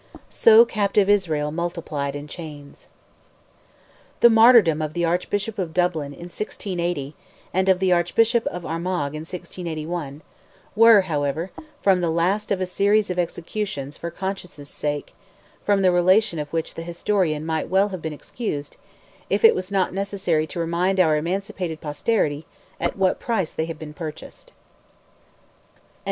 "So 0.31 0.65
captive 0.65 1.07
Israel 1.07 1.51
multiplied 1.51 2.15
in 2.15 2.27
chains." 2.27 2.87
The 4.21 4.31
martyrdom 4.31 4.81
of 4.81 4.93
the 4.93 5.05
Archbishop 5.05 5.59
of 5.59 5.75
Dublin, 5.75 6.11
in 6.11 6.21
1680, 6.23 7.15
and 7.53 7.69
of 7.69 7.77
the 7.77 7.93
Archbishop 7.93 8.47
of 8.47 8.65
Armagh 8.65 9.13
in 9.13 9.21
1681, 9.29 10.23
were, 10.75 11.01
however, 11.01 11.51
the 11.83 12.09
last 12.09 12.51
of 12.51 12.59
a 12.59 12.65
series 12.65 13.11
of 13.11 13.19
executions 13.19 13.95
for 13.95 14.09
conscience' 14.09 14.71
sake, 14.71 15.13
from 15.63 15.83
the 15.83 15.91
relation 15.91 16.39
of 16.39 16.51
which 16.51 16.73
the 16.73 16.81
historian 16.81 17.45
might 17.45 17.69
well 17.69 17.89
have 17.89 18.01
been 18.01 18.11
excused, 18.11 18.77
if 19.29 19.45
it 19.45 19.53
was 19.53 19.71
not 19.71 19.93
necessary 19.93 20.47
to 20.47 20.59
remind 20.59 20.99
our 20.99 21.15
emancipated 21.15 21.79
posterity 21.79 22.47
at 22.79 22.97
what 22.97 23.11
a 23.11 23.21
price 23.21 23.51
they 23.51 23.65
have 23.65 23.77
been 23.77 23.93
purchased. 23.93 24.53